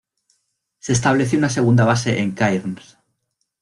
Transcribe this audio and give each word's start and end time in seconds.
Se 0.79 0.93
estableció 0.93 1.37
una 1.37 1.49
segunda 1.49 1.85
base 1.85 2.21
en 2.21 2.31
Cairns. 2.31 2.97